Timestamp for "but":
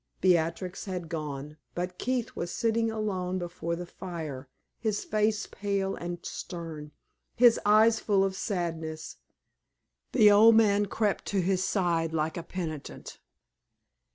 1.75-1.99